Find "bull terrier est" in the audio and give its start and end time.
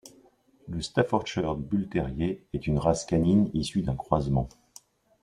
1.59-2.65